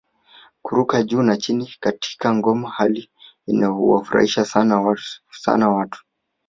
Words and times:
Kuruka 0.63 1.03
juu 1.03 1.23
na 1.23 1.37
chini 1.37 1.69
katika 1.79 2.33
ngoma 2.35 2.69
hali 2.69 3.11
ianoyowafurahisha 3.47 4.45
sana 5.29 5.69
watu 5.71 6.05